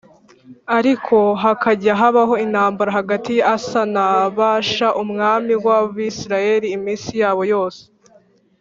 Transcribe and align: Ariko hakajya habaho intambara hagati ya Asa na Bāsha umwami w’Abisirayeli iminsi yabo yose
Ariko 0.77 1.17
hakajya 1.41 1.93
habaho 2.01 2.33
intambara 2.45 2.89
hagati 2.99 3.31
ya 3.39 3.45
Asa 3.55 3.81
na 3.95 4.05
Bāsha 4.37 4.87
umwami 5.03 5.53
w’Abisirayeli 5.65 6.67
iminsi 6.77 7.11
yabo 7.21 7.43
yose 7.53 7.81